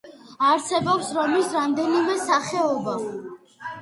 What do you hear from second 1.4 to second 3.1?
რამდენიმე სახეობა.